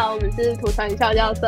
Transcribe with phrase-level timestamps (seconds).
[0.00, 1.46] 好，我们是土传校教生，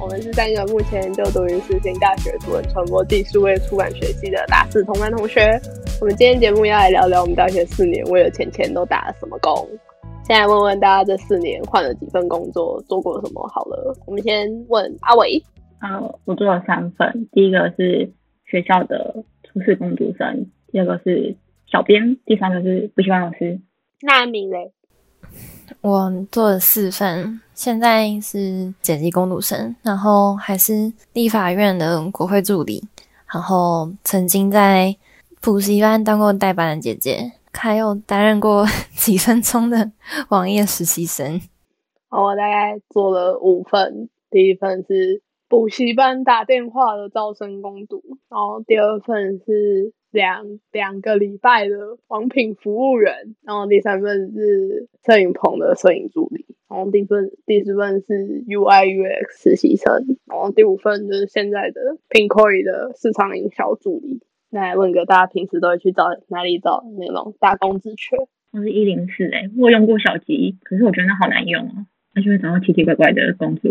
[0.00, 5.60] 我们是三个目前就读于世新大学图文传播技术为出版学系的大四同班同学。
[6.00, 9.68] 我们今天节目要来聊聊我们大学四年为了钱钱都打了什么工。
[10.22, 13.44] 先来问问大家这四年换了几份工作，做过什么？
[13.48, 15.42] 好了，我们先问阿伟。
[15.80, 18.08] 啊，我做了三份，第一个是
[18.44, 21.34] 学校的初试工读生，第二个是
[21.66, 23.58] 小编，第三个是补习班老师。
[24.02, 24.70] 那阿明嘞？
[25.80, 32.82] 我做了四份，现在是剪辑工读生，然后还是立法院的国会助理，
[33.32, 34.94] 然后曾经在
[35.40, 39.90] 补习班当过代班的姐姐，还有担任过 几分钟的
[40.28, 41.40] 网页实习生。
[42.10, 49.92] 我大概做了五份，第一份是补习班打电话的招生攻读，然后第二份是。
[50.12, 64.20] 两两个礼拜的网品服务员，然后第三份是摄影棚的摄影助理，然后第份第四份是 UI UX 实习生，然后第五份就是现在的 Pinkoi 的市场营销助理。
[64.50, 68.18] 那来问个大家平时都会去找哪里找那种打工职缺？
[68.52, 73.70] 我是一零四哎，我用过小吉，可是我觉得那好难用啊，而且会找到奇奇怪怪的工作。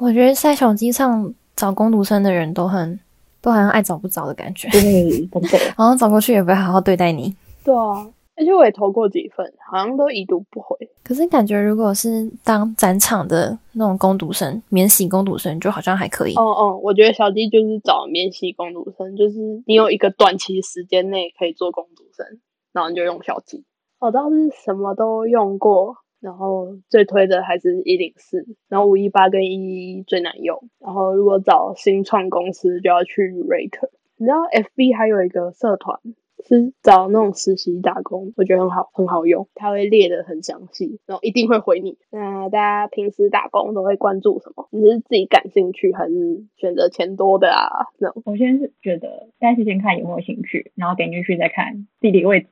[0.00, 2.98] 我觉得在手机上找工读生的人都很。
[3.42, 5.58] 都好像爱找不找的感觉，对，真的。
[5.74, 7.34] 然后找过去也不会好好对待你。
[7.64, 10.76] 对啊，而且我也投过几份，好像都已读不回。
[11.02, 16.34] 可是感觉如果是当展场的那种攻读生，免洗攻读生，就好像还可以。
[16.34, 22.26] 哦哦，我觉得小弟就是找免洗攻读生，就是你有一个短期时间内可以做攻读生，
[22.74, 23.64] 然后你就用小鸡。
[24.00, 25.96] 我倒是什么都用过。
[26.20, 30.68] 然后最推的还是一零四，然后五一八跟一一最难用。
[30.78, 33.88] 然后如果找新创公司，就要去 Rate。
[34.16, 35.98] 你知道 FB 还有一个社团
[36.44, 41.96] 是找那种实习打工，我觉得很好，很好用，它会列的很详细，然后一定会回你。
[42.10, 44.68] 那大家平时打工都会关注什么？
[44.72, 47.86] 你是自己感兴趣，还是选择钱多的啊？
[47.98, 48.22] 那种？
[48.26, 52.48] 我先是觉得大家先看有没有兴趣，然后点进去再看地理位置。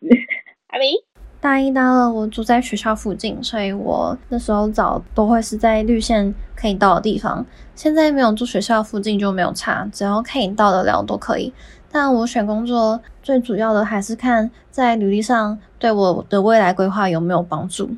[0.69, 1.18] 阿明。
[1.41, 7.47] 大一、大二，我住在学校附近，所以我那时候找都会是在绿线可以到的地方。
[7.77, 11.53] 现在没有住学校附近就没有差，只要可以到得了都可以。
[11.91, 17.89] 但我选工作最主要的还是看在履历上对我的未来规划有没有帮助。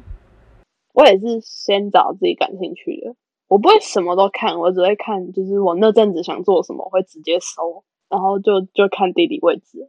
[0.92, 3.14] 我也是先找自己感兴趣的，
[3.48, 9.88] 我不会什么都看，我只会看就是我那阵子想做什么，会直接搜，然后就就看地理位置。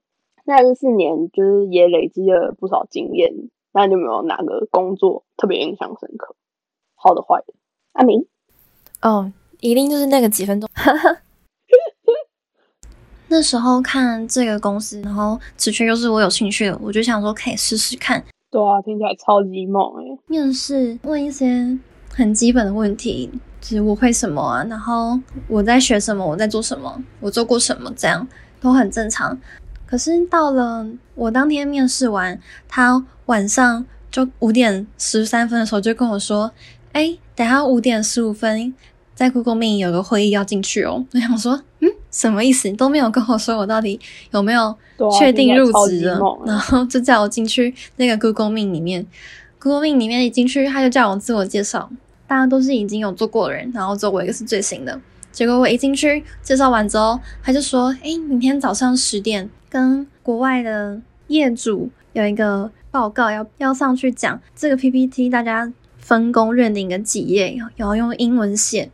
[0.51, 3.31] 那这四年就是也累积了不少经验，
[3.71, 6.35] 那你有没有哪个工作特别印象深刻？
[6.93, 7.53] 好的坏的？
[7.93, 8.25] 阿明？
[9.01, 9.31] 哦，
[9.61, 10.69] 一定就是那个几分钟。
[13.29, 18.21] 那时候看这个公司，然后职缺又是我有兴趣的，我就想说可以试试看。
[18.49, 20.19] 对啊，听起来超级猛哎！
[20.27, 21.79] 面试问一些
[22.13, 23.31] 很基本的问题，
[23.61, 28.27] 就是我会什么啊，然后我在学什么，我在做什么，我做过什么，这样
[28.59, 29.39] 都很正常。
[29.91, 36.49] 可是到了我当天面试完，他晚上就五点十三分的时候就跟我说
[36.93, 38.73] ：“哎，等下五点十五分
[39.13, 42.71] 在 Google Meet 有个会议要进去哦。”我想说：“嗯，什么意思？
[42.71, 43.99] 都没有跟我说我到底
[44.31, 44.73] 有没有
[45.19, 49.05] 确定入职了。”然后就叫我进去那个 Google Meet 里面
[49.59, 51.91] ，Google Meet 里面一进去他就叫我自我介绍，
[52.25, 54.97] 大家都是已经有做过的人，然后只有我一个是最新的。
[55.31, 68.91] 结果我一进去介绍完之后，他就说：“哎，明天早上十点。”跟国外的业主有一个报告要要上去讲这个 PPT，大家分工认定个几页，然后用英文写。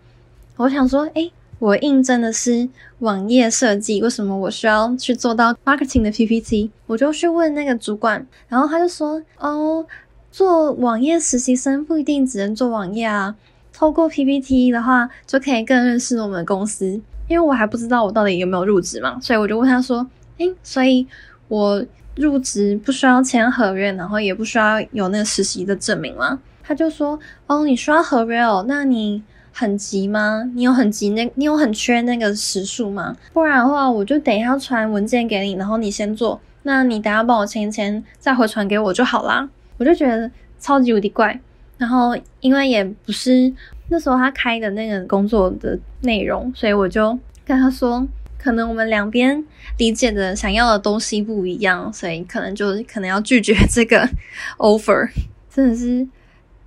[0.57, 2.69] 我想说，哎，我应征的是
[2.99, 6.69] 网页设计，为什么我需要去做到 marketing 的 PPT？
[6.85, 9.83] 我就去问那个主管，然后他就说，哦，
[10.31, 13.35] 做网页实习生不一定只能做网页啊，
[13.77, 16.99] 透过 PPT 的话就可以更认识我们公司。
[17.27, 20.07] 因为我还不知道我到底有没有入职嘛，所以我就问他说。
[20.37, 21.05] 诶，所以
[21.47, 21.83] 我
[22.15, 26.39] 入职不需要签合约，然后也不需要有那个实习的证明吗？
[26.63, 30.43] 他就说：“哦，你需要合约哦，那你很急吗？
[30.53, 33.15] 你有很急那，你有很缺那个时数吗？
[33.33, 40.29] 不然的话，我就等一下传文件给你，然后你先做，那你等下帮我签一签，再回传给我就好啦。”我就觉得
[40.59, 41.39] 超级无敌怪，
[41.79, 43.51] 然后因为也不是
[43.89, 48.07] 那时候他开的那个工作的内容，所以我就跟他说。
[48.39, 49.43] 可能我们两边
[49.79, 54.07] 理解的、想要的东西不一样，所以可能就可能要拒绝这个
[54.59, 55.09] offer，
[55.49, 56.07] 真的是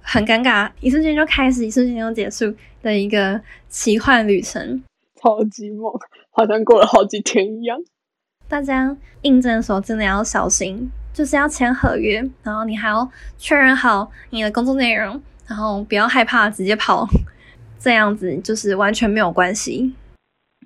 [0.02, 2.52] 很尴尬，一瞬间就开始，一瞬间就结束
[2.82, 4.82] 的一个奇幻旅程，
[5.22, 5.90] 超级猛，
[6.32, 7.78] 好像过了好几天一样。
[8.48, 13.08] 大家应征的时候真的要小心，就是要签合约，然后你还要
[13.38, 15.22] 确认好你的工作内容。
[15.50, 17.04] 然后不要害怕，直接跑，
[17.76, 19.92] 这样子就是完全没有关系。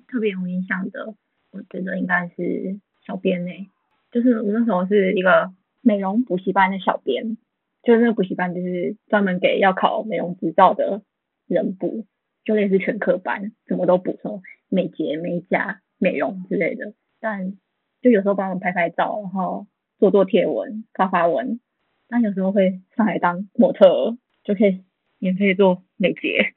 [0.07, 1.15] 特别有印象的，
[1.51, 3.67] 我觉得应该是小编诶，
[4.11, 5.51] 就是我那时候是一个
[5.81, 7.35] 美容补习班的小编，
[7.81, 11.01] 就是那个补习班就是专门给要考美容执照的
[11.47, 12.05] 人补，
[12.43, 16.93] 就类似全科班，什么都补，什么美睫、美甲、美容之类的。
[17.19, 17.57] 但
[18.03, 19.65] 就有时候帮我们拍拍照，然后
[19.97, 21.59] 做做贴文、发发文。
[22.07, 24.81] 但有时候会上来当模特，就可以
[25.19, 26.53] 免费做美睫、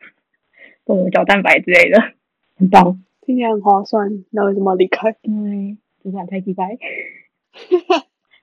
[0.87, 2.01] 做角蛋白之类的，
[2.57, 3.03] 很棒。
[3.23, 5.17] 听起来很划算，那为什么要离开？
[5.23, 6.79] 因为主管太鸡掰，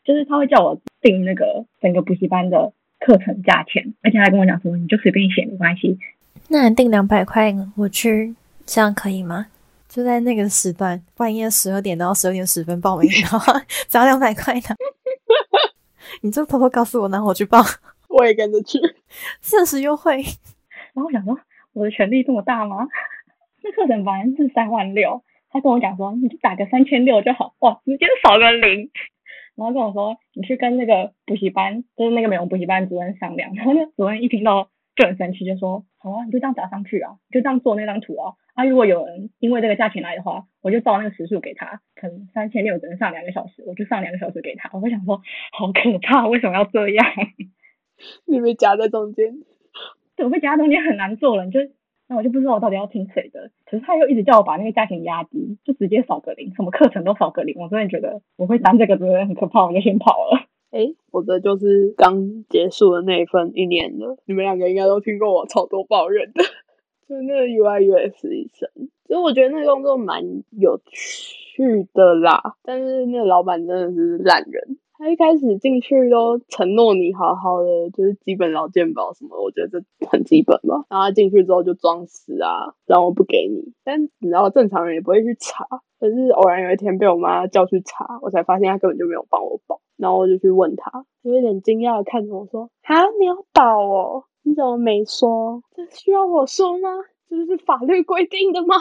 [0.03, 5.97] 就是他会叫我定那个整个补习班的课程价钱，而且还跟我讲说，你就随便写没关系。
[6.50, 9.47] 那你定两百块，我去，这样可以吗？
[9.88, 13.53] 就在那个时段，半夜十二点到十二点十分报名，然后
[13.88, 14.75] 只要两百块的。
[16.21, 17.59] 你就偷偷告诉我，然后我去报，
[18.18, 18.80] 我也跟着去，
[19.42, 20.22] 限时优惠。
[20.96, 21.38] 然后我想说，
[21.74, 22.88] 我的权力这么大吗？
[23.62, 28.90] 那课程反正是三万六，他跟我讲说，你就打个三千六就好，哇，直接少个零。
[29.56, 33.54] 然后跟我说，你去跟那个补习班，就是那个美容补习班主任商量。
[33.54, 38.34] 然后那主任一听到就很生气，就说，好啊，你就这样打上去啊，就这样做那张图啊。
[38.54, 44.70] 啊，如果有人因为这个价钱来的话，我就照那个时数给他，可能三千六只能上两个小时，我就上两个小时给他。
[44.74, 45.22] 我会想说，
[45.52, 47.06] 好可怕，为什么要这样？
[48.25, 49.44] 你被夹在中间，
[50.15, 51.59] 对，我被夹在中间很难做了，你就。
[52.07, 60.45] 那我就不知道我到底要听谁的，可是他又一直叫我把那个价钱压低，就直接少个零，什么课程都少个零，我真的觉得我会担这个责任很可怕，我就先跑了。
[60.69, 66.44] 哎，我的就是刚结束的那一份一年的，你们两个应该都听过我超多抱怨的，
[67.09, 68.69] 就那个 U I U S 医生，
[69.07, 70.21] 其实我觉得那个工作蛮
[70.51, 74.77] 有趣的啦，但是那个老板真的是烂人。
[74.97, 80.86] 他一开始进去都承诺你好好的，就是基本劳健保什么，我觉得这很基本吧。
[80.89, 83.74] 然后他进去之后就装死啊，然后不给你。
[83.83, 85.65] 但你知道正常人也不会去查，
[86.00, 89.81] 可是偶然有一天被我妈叫去查，我才发现他根本就没有帮我保。
[89.97, 94.24] 然后我就去问他，有点惊讶的看着我说：“哈，你要保哦？
[94.44, 95.62] 你怎么没说？
[95.74, 96.89] 这需要我说吗？
[97.30, 98.75] 这是法律规定的吗？”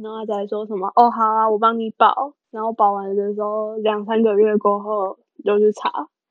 [0.00, 5.18] 然后他才说什么：“哦，好啊，我帮你保。”然后保完的时候，两三个月过后。
[5.44, 5.90] 就去查，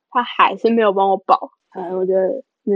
[0.10, 1.52] 他还是没有帮我保。
[1.70, 2.76] 哎，我觉得那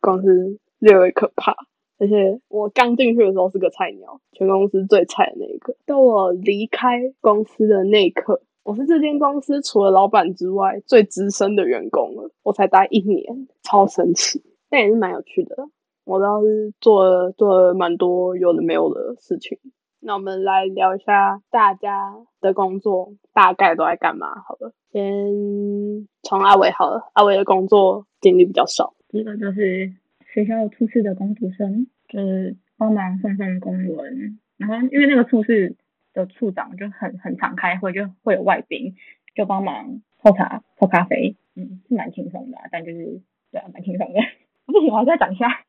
[0.00, 1.54] 公司略微可怕。
[2.00, 5.74] 而且我刚进去的时候是个菜鸟，全公司最菜的那一个。
[5.84, 12.30] 到我离开公司的那一刻，我是这间公司除了老板之外最资深的员工了。
[12.44, 14.40] 我才待一年，超神奇，
[14.70, 15.56] 但也是蛮有趣的。
[16.04, 19.58] 我倒是做了做了蛮多有的没有的事情。
[20.08, 24.40] 那我们来聊一下大家的工作大概都在干嘛？
[24.40, 27.10] 好了，先从阿伟好了。
[27.12, 29.92] 阿伟的工作经历比较少，第一个就是
[30.32, 34.38] 学校处室的工读生，就是帮忙送送公文。
[34.56, 35.76] 然后因为那个处室
[36.14, 38.96] 的处长就很很常开会，就会有外宾，
[39.34, 43.20] 就帮忙泡茶、泡咖啡，嗯，是蛮轻松的，但就是
[43.52, 44.20] 对啊，蛮轻松的。
[44.64, 45.48] 不行，我要再讲一下。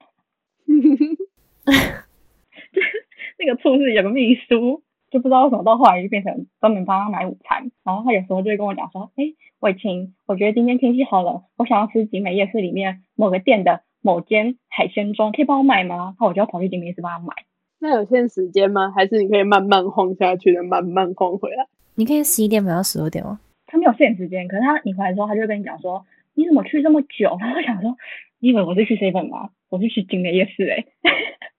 [3.39, 7.71] 那个处室有个秘书，就不知道为什么到后来就变成专门帮他买午餐。
[7.85, 9.23] 然后他有时候就会跟我讲说：“哎，
[9.61, 17.33] 伟晴，我觉得今天天气好了，我想要吃景美夜市里面某个店的某间海鲜粥，可以帮我买吗？”那我就要跑去景美夜市帮他买。
[17.79, 18.91] 那有限时间吗？
[18.93, 21.65] 还是你可以慢慢晃下去的，慢慢晃回来？
[21.95, 23.39] 你可以十一点买到十二点吗？
[23.67, 26.05] 他没有限时间，可是他你回来之后，他就跟你讲说
[26.35, 27.95] ：“你怎么去这么久？”然后想说
[28.39, 29.51] ：“你以为我是去 seven 吗？
[29.69, 30.85] 我是去景美夜市哎。”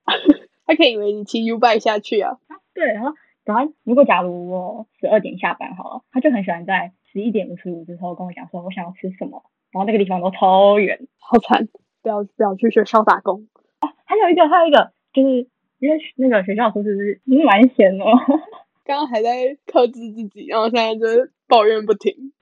[0.71, 2.39] 他可以以为你骑 U bike 下去啊？
[2.73, 3.13] 对，然后，
[3.45, 11.67] 然后如果假如我十二点下班好了，他就很喜欢在十一点五十五之后跟我讲说，我想要吃什么，然后那个地方都超远，好惨，
[12.03, 13.49] 不要不要去学校打工
[13.81, 13.91] 啊！
[14.05, 15.49] 还有一个，还有一个，就是
[15.81, 18.05] 因为那个学校厨师是蛮闲的，
[18.87, 22.33] 刚刚还在克制自己，然后现在就是抱怨不停。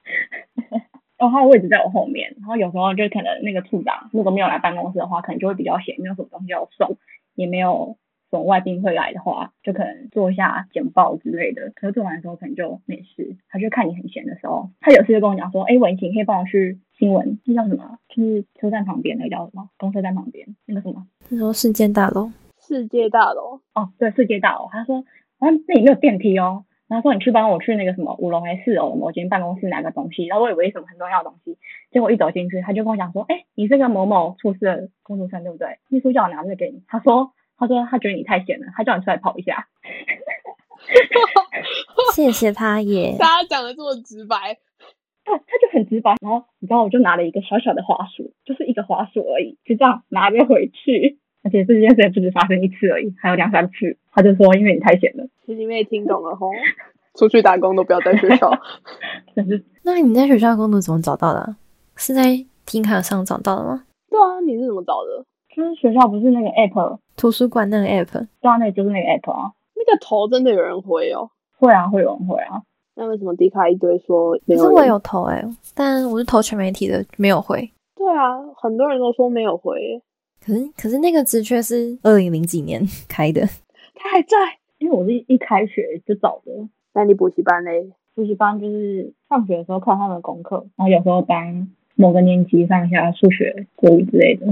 [1.17, 6.95] 然后他的位置在我后面，然后有时候就可能那个处长如果没有来办公室的话，可能就会比较闲，没有什么东西要送，
[7.33, 7.97] 也没有。
[8.29, 11.71] 从外宾会来的话，就可能做一下简报之类的。
[11.75, 13.35] 可是做完的时候可能就没事。
[13.49, 17.97] 他就看你很闲的时候，他有次就跟我讲说：“哎，文婷可以帮我去新闻，那叫什么？
[18.07, 19.69] 就是车站旁边那个叫什么？
[19.77, 21.07] 公车站旁边那个什么？
[21.29, 22.31] 那时候世界大楼。
[22.59, 24.69] 世界大楼哦，对，世界大楼。
[24.71, 25.03] 他说，
[25.39, 26.65] 啊，那里没有电梯哦。
[26.87, 30.25] 然后说你去帮我去那个什么五楼还是四楼的某间办公室拿个东西。
[30.27, 31.57] 然后我以为什么很重要的东西，
[31.91, 35.79] 结果一走进去，他就跟我讲说：“哎，你这个某某处室的工作生对不对？
[35.89, 37.31] 秘书叫我拿这个给你。”他说。
[37.59, 39.67] 他说他觉得你太闲了，他叫你出来跑一下。
[42.15, 43.15] 谢谢他耶！
[43.19, 44.57] 大家讲的这么直白，
[45.25, 46.15] 他他就很直白。
[46.21, 51.19] 然后你知道，我就拿了一个小小的滑鼠，就是一个滑鼠而已，就这样拿着回去。
[51.41, 53.97] 而且这件事也不止发生一次而已，还有两三次。
[54.11, 56.51] 他就说因为你太闲了，其实你们也听懂了吼，
[57.15, 58.51] 出去打工都不要在学校。
[59.35, 61.55] 但是那你在学校工作怎么找到的啊、
[61.95, 62.23] 是在
[62.65, 63.83] t 卡上找到的吗？
[64.09, 65.25] 对啊，你是怎么找的？
[65.55, 69.51] 就是学校不是那个 app，图书馆那个 app，对啊，那就是那个 app 啊。
[69.75, 71.29] 那个头真的有人回哦。
[71.57, 72.61] 会啊，会有人回啊。
[72.95, 74.69] 那为什么迪卡一堆说没有人？
[74.69, 75.43] 可是我有投哎、
[75.75, 77.69] 但我是投全媒体的，没有回。
[77.93, 80.01] 对啊，很多人都说没有回耶，
[80.41, 83.41] 可是可是那个职缺是二零零几年 开的，
[83.93, 84.37] 他还在。
[84.77, 86.53] 因为我是一开学就找的，
[86.93, 87.91] 那你补习班嘞？
[88.15, 94.45] 补习班就是上学的时候看他们的功课，然后有时候帮某个年级上一下数学、国语之类的。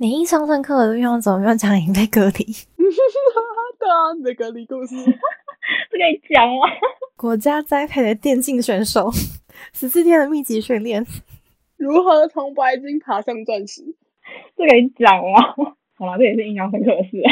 [0.00, 2.32] 你印象深刻的地方怎么要讲你被隔离？
[3.78, 4.96] 对啊，你的隔离故事。
[5.04, 6.72] 不可以讲啊？
[7.18, 9.10] 国家栽培的电竞选手，
[9.74, 11.04] 十四天的密集训练。
[11.76, 13.94] 如何从白金爬上钻石？
[14.56, 15.54] 这可以讲啊？
[15.98, 17.22] 好了，这也是印象深刻的事。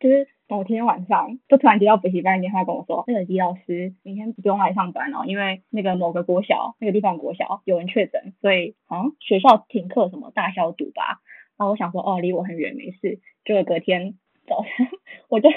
[0.00, 11.20] 就是某天晚上，就突然接到补习班的电话跟我说，那个李老师明天不用来上班哦，因为那个某个国小那个地方国小有人确诊，所以好像学校停课什么大消毒吧。
[11.56, 13.20] 然后我想说，哦，离我很远，没事。
[13.44, 14.14] 结果隔天
[14.46, 14.88] 早上，
[15.28, 15.48] 我就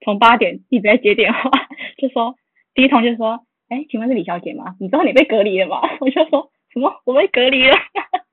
[0.00, 1.50] 从八点一直在接电话，
[1.98, 2.36] 就说
[2.74, 4.76] 第一通就说，哎，请问是李小姐吗？
[4.78, 5.80] 你知道你被隔离了吗？
[6.00, 7.76] 我就说什么我被隔离了，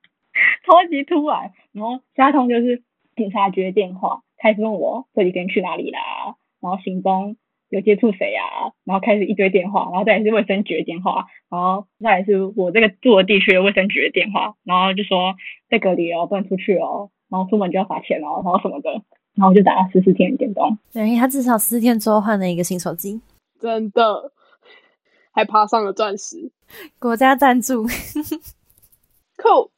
[0.65, 1.51] 超级突然。
[1.71, 2.83] 然后下一通就是
[3.15, 7.37] 警察局的电话，开始问我这几天去哪里啦，然后行踪
[7.69, 15.35] 有接触谁啊，然后开始一堆电话，然后再来是卫生局的电话，然后再来是我这个住的地区的卫生局的电话，然后就说
[15.67, 18.91] 被隔离哦，不能出去哦，然后出门就要罚钱哦，然后什么的，
[19.35, 20.77] 然后我就打了十四天的电动。
[20.91, 23.21] 等于他至少十四天之后换了一个新手机，
[23.59, 24.31] 真的，
[25.31, 26.51] 还爬上了钻石。
[26.99, 27.85] 国家赞助。
[29.37, 29.71] 扣。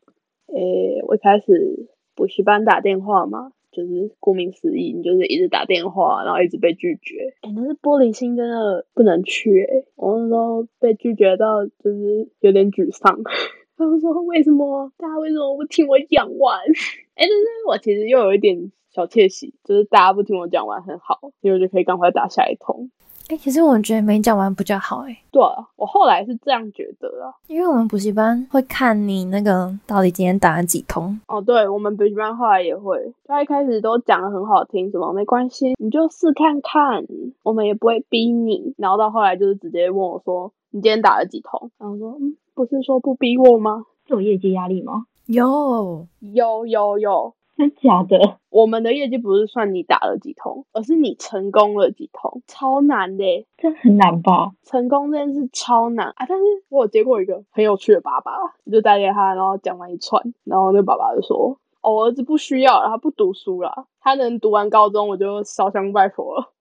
[0.47, 7.15] 诶，我一开始补习班打电话嘛，就是顾名思义，你就是一直打电话，然后一直被拒绝。
[7.41, 13.19] 诶，但是玻璃心真的不能去诶，我那时候被拒绝到就是有点沮丧。
[13.77, 16.59] 他们说为什么大家为什么不听我讲完？
[16.59, 16.71] 诶，
[17.15, 22.91] 但是我其实又有一点小窃喜，就是大家不听我讲完很好，因为我就可以赶快打下一通。
[23.31, 27.31] 哎、其实我觉得没讲完比较好哎、对啊，我后来是这样觉得啊。
[27.47, 37.05] 因为我们补习班会看你那个到底今天打了几通，哦，对，我们补习班后来也会，他一开始都讲的很好听，什么没关系，你就试看看，
[37.43, 38.73] 我们也不会逼你。
[38.77, 41.71] 然后到后来就是直接问我说，你今天打了几通？
[41.77, 43.85] 然后我说，嗯，不是说不逼我吗？
[44.09, 45.05] 是有业绩压力吗？
[45.27, 48.37] 有有有有，真假的？
[48.49, 54.51] 我们的业绩不是算你打了几通，而是你成功了几通，超难的耶，这很难吧？
[54.63, 56.25] 成功这件事超难啊！
[56.27, 58.31] 但是我有接过一个很有趣的爸爸，
[58.65, 66.51] 我就打给他，然后讲完一串，然后那个爸爸就说：“哦，我儿子不需要了，他不读书了，他能读完高中，我就烧香拜佛了。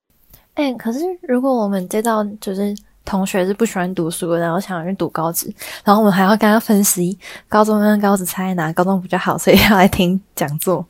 [0.54, 2.74] 哎、可是如果我们接到就是
[3.10, 5.52] 同学是不喜欢读书，然后想要去读高职，
[5.84, 10.86] 然后我们还要跟他分析高中跟高职差在哪，高中比较好，所以要来听讲座。”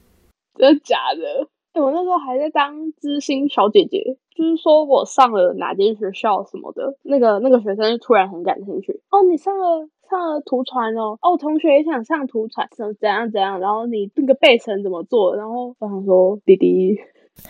[0.59, 1.81] 真的假的？
[1.81, 9.01] 我那时候还在当知心小姐姐，就是说我上了哪间学校什么的，那个那个学生就突然很感兴趣。
[9.11, 15.37] 哦，你上了上了图传哦，哦，同学也想上图传，怎怎样怎样，然后你那个背程怎么做？
[15.37, 16.99] 然后我想说，弟弟，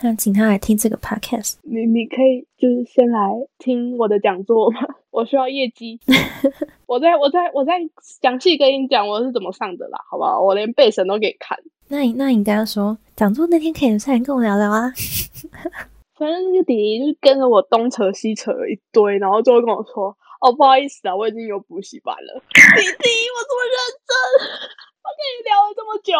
[0.03, 1.55] 那请他来听这个 podcast。
[1.63, 4.79] 你你可以就是先来听我的讲座吗？
[5.11, 5.99] 我需要业绩，
[6.87, 7.73] 我再我再我再
[8.21, 10.41] 详细跟你讲我是怎么上的啦，好不好？
[10.41, 11.57] 我连背神都给你看。
[11.89, 14.91] 那你那你跟他说，讲座那天可以上来跟我聊聊啊。
[16.17, 23.75] 反正那个弟弟就是跟着我东扯西扯了一堆，然后最后跟我说：“哦，不好意思啊，我已经有补习班了。”弟弟，我这么认
[24.07, 26.13] 真，我跟你聊了这么久。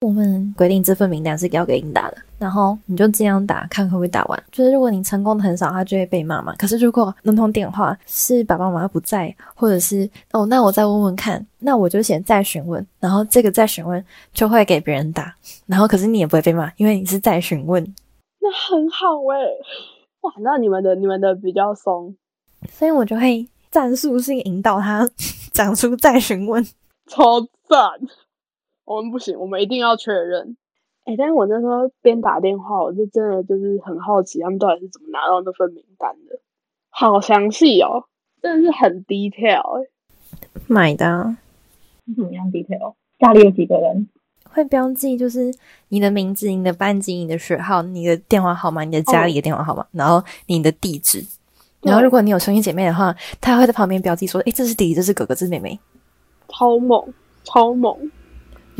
[0.00, 4.42] 我们规定这份名单是要给你打的，然后你就这样打，看会不会打完。
[4.50, 6.54] 就是如果你成功的很少，他就会被骂嘛。
[6.56, 15.34] 可是如果那通电话是爸爸妈妈不在，或者是哦，那我再问问看，那我就写再询问，然后这个再询问就会给别人打，
[15.66, 17.82] 然后可是你也不会被骂，因为你是再询问，
[18.40, 19.58] 那很好诶、
[20.22, 22.16] 哇，那你们的你们的比较松，
[22.70, 25.08] 所以我就会战术性引导他
[25.52, 26.64] 讲出再询问。
[27.06, 27.80] 超赞。
[28.84, 30.56] 我们不行，我们一定要确认。
[31.04, 36.38] 哎、但是我那时候边打电话，我就真的就是很好奇，他们到底是怎么拿到那份名单的，
[36.90, 38.04] 好详细哦，
[38.42, 39.88] 真的是很 detail 哎、
[40.66, 41.38] 买的、啊、
[42.14, 42.94] 怎么样 detail？
[43.18, 44.08] 家里有几个人？
[44.52, 45.52] 会标记就是
[45.88, 51.24] 你的名字、你的班级、你的学号、你的电话号码、你的家里的电话号码，然后你的地址。
[51.82, 55.78] 然后如果你有兄弟姐妹的话，他会在旁边标记说：“诶，这是弟弟，这是哥哥，这是妹妹。
[56.48, 57.96] 超猛，超猛。”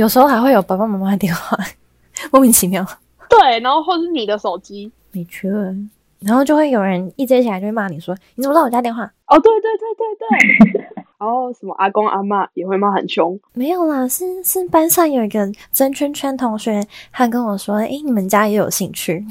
[0.01, 1.55] 有时候还会有爸爸妈妈的电话，
[2.33, 2.83] 莫名其妙。
[3.29, 5.51] 对，然后或是你的手机，没错。
[6.21, 10.91] 然后就会有人一接起来就会骂你说：“你怎么知道我家电话？”哦，对对对对对。
[11.19, 13.39] 然后 什么阿公阿妈也会骂很凶。
[13.53, 19.23] 没有啦，是是班上有一个曾圈圈同学，他跟我说：“哎，你们家也有兴趣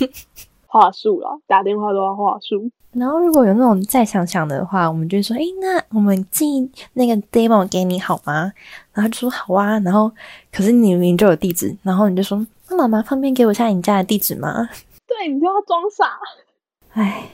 [0.70, 8.52] 话术了，打电话都要话术。”然后如果有那种再想想的话，我们就说：“哎，那我们寄那个 demo 给你好吗？”
[8.92, 10.10] 然后就说：“好啊。”然后
[10.52, 14.68] 可是你明明就有地址，然后你就说：“那妈妈方便给我下你家的地址吗？”
[15.06, 16.18] 对你就要装傻，
[16.94, 17.28] 哎，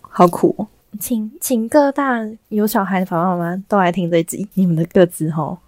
[0.00, 0.66] 好苦。
[0.98, 5.58] 请请各大有小孩的爸爸妈妈都来听这集，你们的各自吼。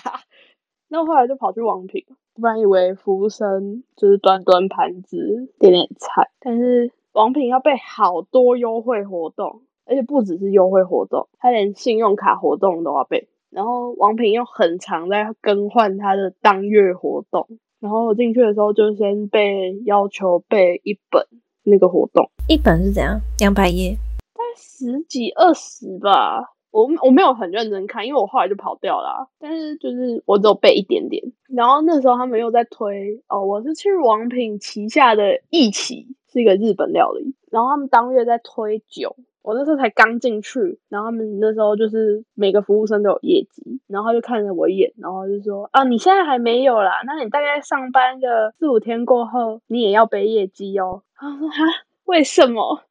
[0.88, 2.04] 那后来就跑去王品，
[2.40, 13.28] 本来以为服务生就是端端盘子、点点菜，但是王品要备好多优惠活动，而且不只是优惠活动，他连信用卡活动都要备。
[13.50, 17.48] 然后王品又很常在更换他的当月活动。
[17.80, 21.26] 然后我进去的时候就先被要求背一本
[21.62, 23.20] 那个活动，一本是怎样？
[23.38, 23.96] 两百页，
[24.34, 26.54] 大概十几二十吧。
[26.82, 29.28] 我我没有很认真看，因为我后来就跑掉了。
[29.38, 31.22] 但是就是我只有背一点点。
[31.48, 37.34] 然后那时候他们又在推哦，我是去王品旗下的义旗，是一个日本料理。
[37.50, 39.16] 然后他们当月在推酒。
[39.40, 51.64] 我那时候才刚进去，然后他们那时候就是每个服务生都有业绩，然后他就看着我一眼，然后就说：“啊，你现在还没有啦，那你大概上班个四五天过后，你也要背业绩哦。”他说：“哈，
[52.04, 52.82] 为什么？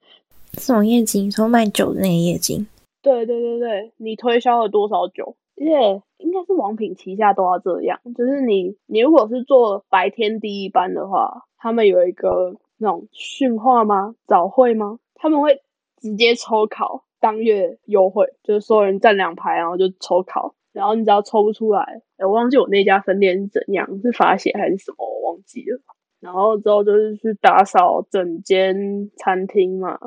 [0.53, 1.29] 这种业绩？
[1.29, 2.65] 说卖酒的那个业绩？
[3.07, 5.35] 对对对对，你推销了多少酒？
[5.55, 14.15] 而且应该是王品旗下都要这样，就是你你如果是做白天第一班的话，他们有一个那种训话吗？
[14.25, 14.99] 早会吗？
[15.15, 15.61] 他们会。”
[15.99, 25.81] 直接抽考当月优惠，就是所有人站两排，然后就抽考，然后你只要抽不出来，我忘记我那家分店是怎样，是罚写还是什么，我忘记了。
[26.19, 29.97] 然后之后就是去打扫整间餐厅嘛，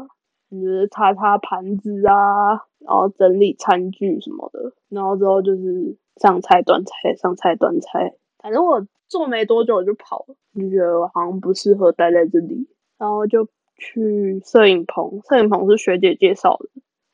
[0.51, 4.73] 就是擦擦盘子啊，然后整理餐具什么的。
[4.89, 8.15] 然后之后就是上菜端菜，上菜端菜。
[8.43, 13.49] 反正我做没多久我就跑了，就觉得我好像不适合待在这里，然后就。
[13.83, 16.69] 去摄影棚，摄影棚是学姐介绍的。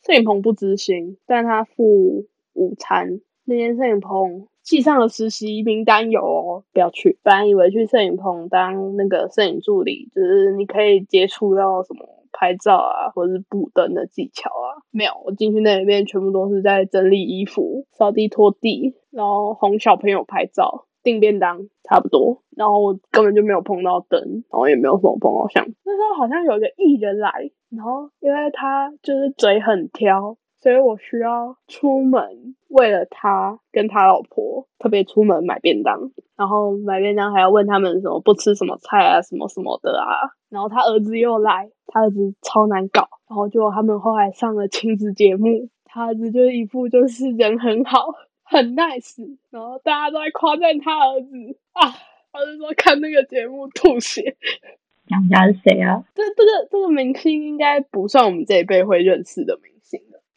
[0.04, 3.20] 摄影棚不执行，但他付午餐。
[3.44, 7.20] 那间摄影棚记上了实习名单有哦，不要去。
[7.22, 12.04] 本来以为去摄影棚当那个摄影助理，就是你可以接触到什么
[12.38, 14.84] 拍照啊，或者是布灯的技巧啊。
[14.90, 20.86] 没有，我进去那里面全部都是在整理衣服、扫地、拖地，然后哄小朋友拍照。
[21.02, 24.20] 订便当差不多，然后我根本就没有碰到灯，
[24.50, 25.64] 然后也没有什么碰到相。
[25.84, 27.30] 那时候好像有一个艺人来，
[27.70, 40.26] 然后因为他就是嘴很挑，所以我需要出门为了他跟他老婆特别出门买便当，然后买便当还要问他们什么不吃什么菜啊，什么什么的啊。
[40.48, 48.08] 然后他儿子又来，他儿子超难搞，然后就他们后来上了亲子节目，他儿子就一副就是人很好。
[48.42, 51.28] 很 nice，然后大家都在夸赞他儿子
[51.74, 51.94] 啊，
[52.32, 54.36] 他就说看那个节目吐血。
[55.06, 56.02] 杨家是谁啊？
[56.12, 59.75] 这这个这个明星应该不算我们这一辈会认识的明星的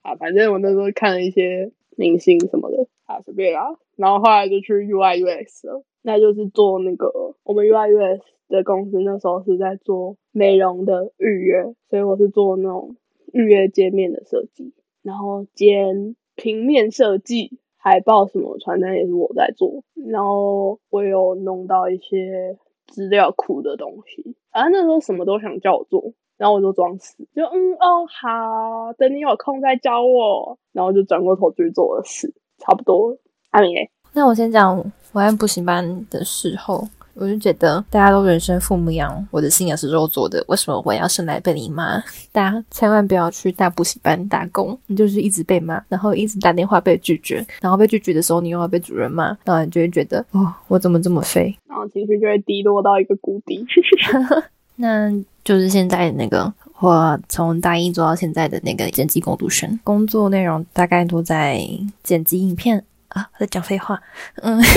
[0.01, 0.15] 啊。
[0.15, 3.77] 反正我那时候看了一些明星什么的啊，随便啦。
[3.95, 12.95] 然后后来就去 UI UX 了，那就是做那个我们 UI UX 的公司那时候是在做美容的预约，所以我是做那种
[13.33, 17.59] 预约界面的设计，然后兼平面设计。
[17.81, 33.15] 海报什么传单也是我在做，然后我有弄到一些资料库的东西，反正那时候什么都想叫我做，然后我就装死，就嗯哦好，等你有空再教我，然后就转过头去做我的事，差不多。
[33.51, 33.75] 阿明，
[34.13, 34.75] 那我先讲
[35.11, 36.87] 我在补习班的时候。
[37.15, 42.01] 我就觉得大家都人生父母养，我的心也是肉做的，为什么我要生来被你骂？
[42.31, 51.53] 大家千万不要去大补习班打工，你就是一直被骂，然后一直打电话被拒绝，然后被拒绝的时候你又要被主任骂，然后你就会觉得哦，我怎么这么废？
[51.67, 53.65] 然后情绪就会低落到一个谷底。
[54.81, 55.11] 那
[55.43, 61.61] 就是现在那个我从大一做到现在的那个剪辑工读生，工作内容大概都在
[62.01, 63.99] 剪辑影片啊，在讲废话，
[64.35, 64.61] 嗯。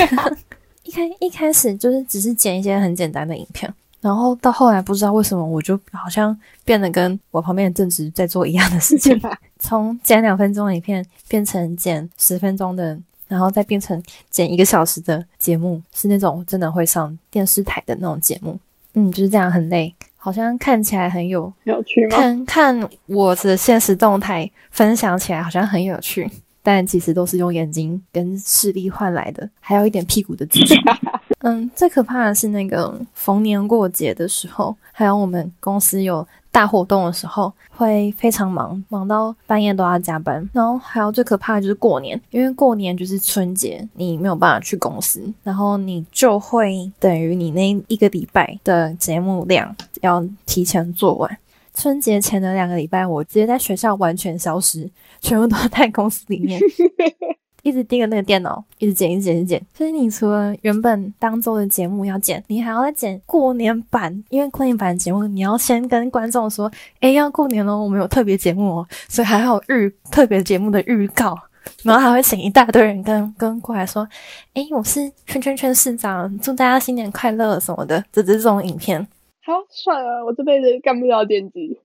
[0.84, 9.18] 一开一开始就是只是剪一些很简单的影片，然后到后来不知道为什么，我就好像变得跟我旁边的正职在做一样的事情，
[9.60, 18.58] 从剪两分钟的影片变成剪十分钟的，然后再变成剪一个小时的节目，是那种真的会上电视台的那种节目。
[18.94, 22.16] 嗯，就是这样很累，好像看起来很有有趣吗？
[22.16, 26.30] 看看我的现实动态分享起来好像很有趣。
[26.64, 30.76] 但其实都是用眼睛跟视力换来的，还有一点屁股的支持。
[31.42, 40.48] 嗯，最可怕的是那个逢年过节的时候，还有我们公司有大活动的时候，会非常忙，忙到半夜都要加班。
[40.52, 51.38] 然后还有最可怕的就是过年，因为过年就是春节，你没有办法去公司，然后你就会等于你那一个礼拜的节目量要提前做完。
[51.74, 54.88] 春节前的两个礼拜，我直接在学校完全消失，
[55.20, 56.60] 全部都在公司里面。
[57.62, 59.66] 一直盯着那个电脑，一直剪，一直剪，一直剪。
[59.74, 66.70] 所以你除了原本当周的节目要剪，你还要再剪过年版，因为过年版的节目你要先跟观众说，
[67.00, 71.36] 哎，要过年了，我们有特别节目哦，所以还有预特别节目的预告，
[71.84, 74.06] 然后还会请一大堆人跟跟过来说，
[74.54, 79.06] 哎，我是圈圈圈市长，祝大家新年快乐什么的，这这种影片。
[79.44, 80.24] 好帅啊！
[80.24, 81.76] 我这辈子干不了剪辑，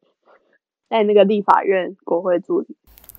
[0.89, 2.67] 在那个立法院国会助理。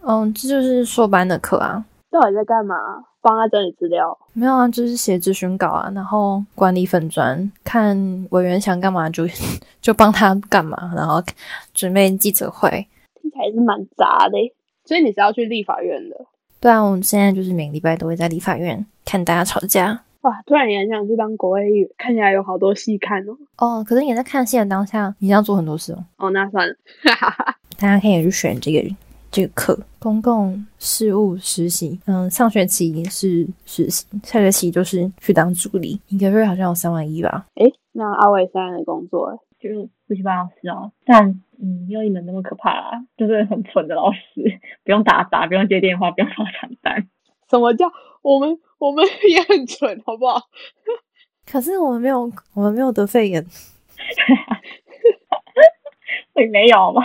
[0.03, 1.85] 嗯，这就是硕班的课啊。
[2.11, 2.77] 到底在干嘛？
[3.21, 4.17] 帮他整理资料？
[4.33, 9.27] 没有啊，就是写咨询稿啊，然后管理粉砖，看委员想干嘛就
[9.83, 11.23] 就帮他干嘛，然后
[11.75, 12.71] 准备记者会。
[13.21, 14.39] 听起来是蛮杂的，
[14.85, 16.17] 所以你是要去立法院的？
[16.61, 20.01] 对啊，我们现在就是每个礼拜都会在立法院看大家吵架。
[20.23, 23.37] 哇，突然也很想去当国会议员，看起来有好多戏看哦。
[23.59, 26.05] 哦，可是你在看戏的当下，你要做很多事哦。
[26.17, 26.75] 哦，那算了，
[27.79, 28.97] 大家可以去选这个。
[29.39, 37.47] 这个课公共事务实习，嗯，上学期是实习，下学期就是去当助理，一个月好像有三万一吧。
[37.55, 41.29] 诶，那阿伟现在的工作就是补习班老师哦，但
[41.63, 44.19] 嗯，没有你们那么可怕啦，就是很蠢的老师，
[44.83, 47.09] 不用打杂，不用接电话，不用发传单。
[47.49, 47.87] 什么叫
[48.23, 50.41] 我们我们也很蠢，好不好？
[51.47, 53.47] 可是我们没有，我们没有得肺炎。
[56.35, 57.03] 你没有吧？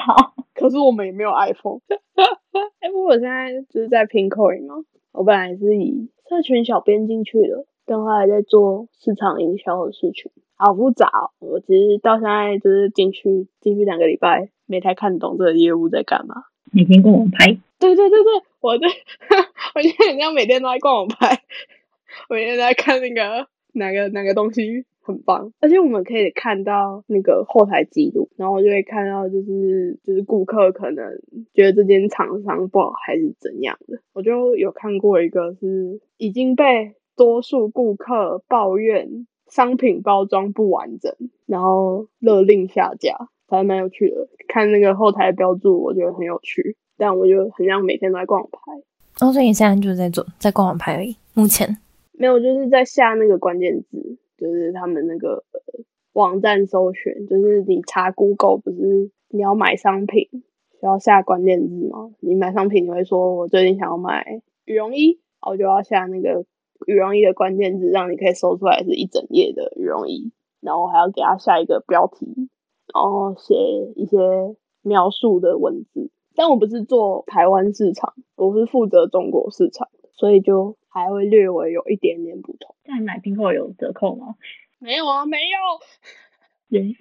[0.54, 1.80] 可是我们也没有 iPhone。
[2.80, 4.76] 哎，不过我现在就是在拼 coin 嘛。
[5.12, 11.10] 我本来是以社群小编进去的，但后来在做市场营销的事情，好复杂。
[11.39, 16.46] 我其实到现在就是进去进去两个礼拜，没太看懂这个业务在干嘛。
[16.72, 17.46] 每天逛网拍？
[17.80, 18.88] 对对对对，我在，
[19.76, 21.42] 我觉得人家每天都在逛网拍，
[22.30, 24.86] 每天在看那个哪个哪个东西。
[25.04, 31.06] 很棒，而且我们可以看到那个后台记录，然后就会看到就是就是顾客可能
[31.54, 34.00] 觉得这间厂商不好还是怎样的。
[34.13, 41.13] 我就有看过一个是已经被多数顾客抱怨商品包装不完整，
[41.46, 43.16] 然后勒令下架，
[43.48, 44.30] 还蛮有趣的。
[44.48, 49.26] 看那个后台标注，我觉得很有趣，但我就很像每天都在逛网拍。
[49.26, 51.78] 哦，所以你现在就是在做在逛网拍而已，目前
[52.13, 54.18] 没有，就是在下那个关键字。
[54.43, 55.45] 就是他们那个
[56.12, 60.27] 网站搜寻，就是你查 Google 不是你要买商品
[60.79, 62.12] 需要下关键字吗？
[62.19, 66.45] 你买商品你会说我最近想要买羽绒衣，然后就要下那个
[66.86, 72.49] 羽绒衣的关键字，让你可以搜出来是一整页的羽绒衣，然后还要给他下一个标题，
[72.93, 73.56] 然后写
[73.95, 74.17] 一些
[74.82, 76.12] 描述的文字。
[76.36, 80.75] 但我不是做台湾市场，我是负责中国市场，所以就。
[80.95, 82.72] 还会略微有一点点不同。
[82.84, 84.36] 在买拼后有折扣吗？
[84.80, 85.58] 没有啊，没有。
[86.69, 86.93] 员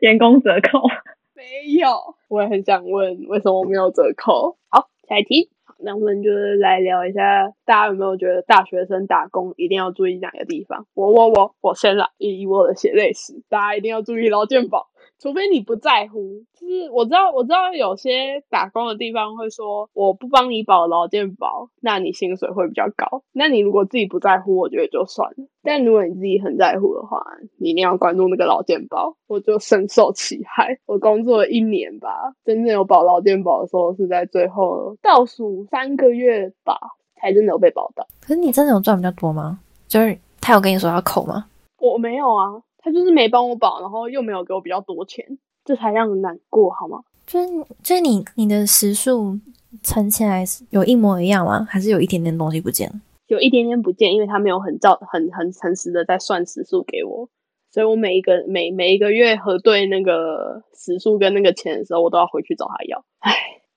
[0.00, 0.82] 员工折扣
[1.34, 2.16] 没有。
[2.28, 4.58] 我也很想问，为什么没有折扣？
[4.68, 5.50] 好，下一题。
[5.80, 10.86] 那我们就是来聊一下，大家有没有觉得大学生打工一定要注意哪个地方？
[10.94, 14.88] 我我我我先来，以我的血泪史，大家一定要注意劳健保。
[15.18, 23.22] 除非你不在乎，就是我知道，我知道有些打工的地方会说，我不帮你保劳健保，那你薪水会比较高。
[23.32, 25.36] 那你如果自己不在乎，我觉得就算了。
[25.62, 27.20] 但如果你自己很在乎的话，
[27.58, 29.16] 你一定要关注那个劳健保。
[29.26, 36.78] 我就深受其害，我工作了一年吧，真正有保劳健保的时候是在最后倒数三个月吧，
[37.16, 38.06] 才真的有被保到。
[38.20, 39.58] 可是你真的有赚比较多吗？
[39.88, 41.46] 就是他有跟你说要扣吗？
[41.80, 42.62] 我没有啊。
[42.78, 47.02] 他就是没帮我保，然后又没有给我比较多钱，这才让人难过，好吗？
[47.26, 47.48] 就是
[47.82, 49.38] 就是你你的时数
[49.82, 51.66] 存起来有一模一样吗？
[51.68, 52.90] 还是有一点点东西不见？
[53.26, 57.28] 有一点点不见，因为他没有很照很很诚实的在算时数给我，
[57.70, 63.04] 所以我每一个每每一个月核对那个时数跟那个钱的时候，我都要回去找他要。
[63.18, 63.32] 唉，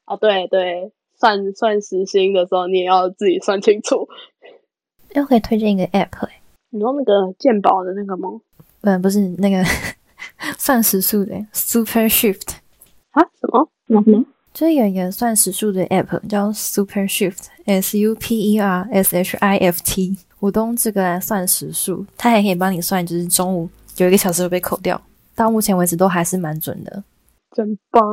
[0.05, 4.07] 哦对对，算算时薪的时候，你也要自己算清楚。
[5.13, 8.29] 又可以推荐一个 app 哎，你说那个鉴宝的那个吗？
[8.81, 9.63] 不，不是那个
[10.57, 12.55] 算时数的 Super Shift
[13.11, 13.21] 啊？
[13.39, 13.69] 什么？
[13.87, 14.25] 什么？
[14.53, 20.17] 就是有一个算时数的 App 叫 Super Shift，S U P E R S H I F T。
[20.39, 24.99] 我都用这个来算时数，它还可以帮你算，就是中午有一个小时会被扣掉。
[25.35, 27.03] 到目前为止都还是蛮准的，
[27.55, 28.03] 真棒。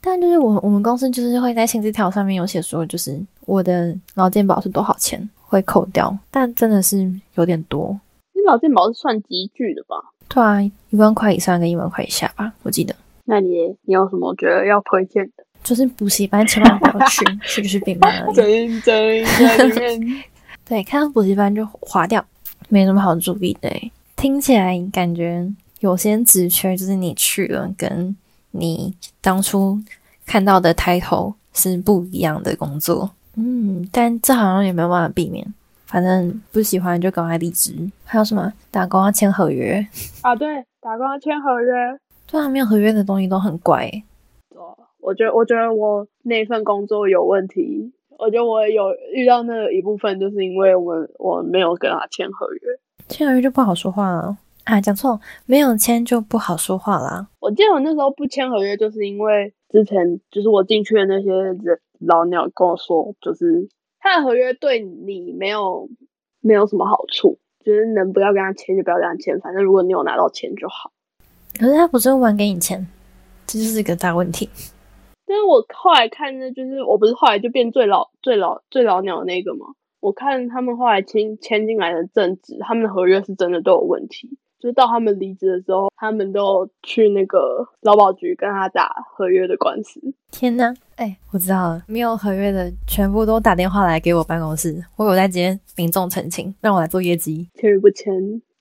[0.00, 7.98] 但就是我我们公司就是会在薪资条上面有写说，就是我的劳健保是多少钱会扣掉，但真的是有点多。
[8.46, 9.96] 劳健保是算集聚的吧？
[10.28, 12.94] 对啊，一万块以上跟一万块以下吧，我记得。
[13.24, 15.44] 那你你有什么觉得要推荐的？
[15.64, 18.34] 就是补习班千万不要去， 去就是病班而已。
[18.34, 20.24] 真真在里面，
[20.64, 22.24] 对，看到补习班就划掉，
[22.68, 23.92] 没什么好注意的欸。
[24.14, 25.46] 听起来感觉
[25.80, 28.16] 有些职缺就是你去了，跟
[28.52, 29.78] 你当初
[30.24, 33.10] 看到的 title 是不一样的工作。
[33.34, 35.44] 嗯，但这好像也没有办法避免。
[35.86, 37.72] 反正不喜欢就赶快离职。
[38.04, 39.86] 还有什么打工要签合约？
[40.22, 41.72] 啊，对，打工要签合约。
[42.26, 44.04] 对啊，没有合约的东西都很怪欸。
[44.50, 47.92] 对啊，我觉得，我觉得我那份工作有问题。
[48.18, 52.60] 我觉得我有遇到那一部分，就是因为我们我没有跟他签合约。
[53.08, 54.80] 签合约就不好说话了啊！
[54.80, 57.28] 讲错，没有签就不好说话啦。
[57.40, 63.68] 我记得我那时候不签合约，就是因为之前就是我进去的那些人老鸟跟我说，就是
[64.06, 65.88] 他的合约对你没有
[66.40, 70.92] 没有什么好处，就是能不要跟他签就不要跟他签，反正如果你有拿到钱就好。
[71.58, 72.86] 可是他不是晚给你钱，
[73.46, 74.48] 这就是一个大问题。
[75.26, 79.66] 但是我后来看呢，就是我不是后来就变最老最老最老鸟的那个吗？
[79.98, 84.38] 我看他们后来签签进来的正职，他们的合约是真的都有问题。
[84.58, 90.00] 就是到他们离职的时候，他们都去那个劳保局跟他打合约的官司。
[90.30, 97.48] 天呐，哎、我知道了，没有合约的全部都打电话来给我办公室，我有在接民众澄清，让我来做业绩。
[97.54, 98.12] 签与不签，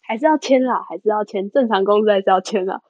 [0.02, 1.50] 还是要签啦，还是要签。
[1.52, 2.82] 正常工作还是要签啦。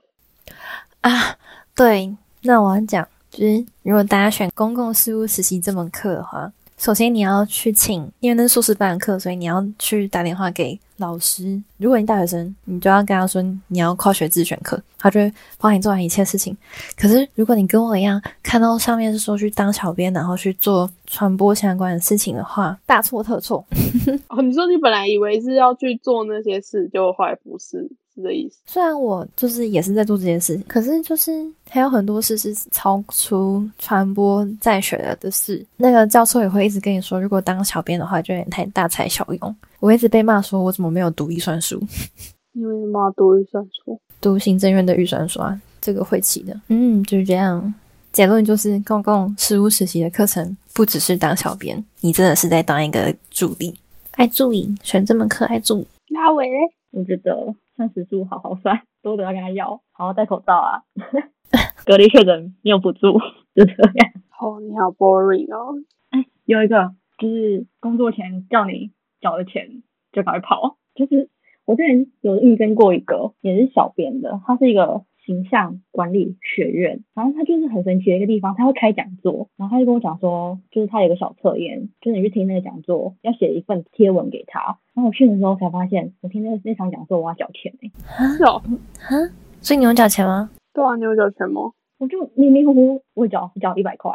[1.02, 1.38] 啊，
[1.76, 11.62] 对，那我要讲，就是如果大家选公共事务实习这门课的话，首先你要去请，因为那是硕士班的课，所以你要去打电话给老师。
[11.78, 16.56] 如果你大学生，你就要跟他说你要跨学自选课，他就会帮你做完一切事情。
[16.98, 23.66] 可是如果你跟我一样，看到上面是说去当小编，然后去做传播相关的事情的话，大错特错。
[24.30, 28.58] 哦，你说你本来以为是要去做那些事，结果后来不是，是这意思？
[28.65, 31.32] 虽然我就是也是在做这件事，可是就是
[31.69, 35.65] 还有很多事是超出传播在学的的事。
[35.78, 39.56] 那个教授也会一直跟你说，如果当小编的话，就有点太大材小用。
[39.80, 41.80] 我一直被骂说我怎么没有读预算书，
[42.54, 43.99] 你为什么要读预算书？
[44.21, 46.60] 读行政院的预算书啊，这个会期的。
[46.69, 47.73] 嗯，就是这样。
[48.12, 53.78] 结论就是，公共事务实习的课程不只是当小编，你真的是在当一个助理，
[54.12, 55.88] 爱助理，选这门课爱助理。
[56.08, 56.49] 那我嘞？
[56.91, 60.84] 我觉得算时数好好算，多的要跟他要，好好戴口罩啊。
[61.86, 63.20] 隔离确诊没有补助，
[63.54, 64.12] 就这样。
[64.40, 65.76] 哦，你好 boring 哦。
[66.10, 71.30] 哎，有一个就是工作前叫你缴了钱就赶快跑，就是
[71.66, 88.62] 我之前有应征过一个也是小编的，他是一个形象管理学院，反正他就是很神奇的一个地方，他会开讲座，然后他就跟我讲说，就是他有一个小测验，就是你去听那个讲座要写一份贴文给他，然后我去的时候才发现，我听那那场讲座我要缴钱哎、是哦，
[89.00, 89.16] 哈，
[89.62, 90.50] 所以你有缴钱吗？
[90.74, 91.72] 对啊，你有缴钱吗？
[91.98, 94.12] 我就迷迷糊糊我缴缴一百块。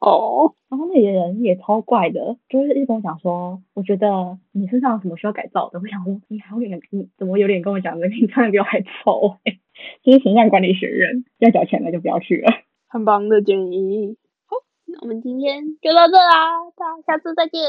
[0.00, 5.80] 哦，然后那里的人也超怪的，就是一直跟我讲说，我觉得你身上有什么需要改造的。
[5.80, 9.58] 我想说，你还有点，你怎么有点跟我讲的，你穿的比我还丑、欸？
[10.02, 12.52] 就是形象管理学院要交钱了就不要去了。
[12.88, 14.16] 很棒的建议。
[14.46, 14.56] 好，
[14.86, 17.60] 那我们今天就到这啦，大家下次再见，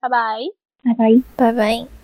[0.00, 0.38] 拜拜。
[0.82, 1.22] 拜拜。
[1.36, 2.03] 拜拜。